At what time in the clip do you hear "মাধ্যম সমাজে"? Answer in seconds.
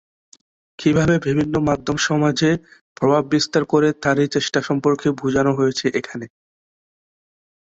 1.67-2.51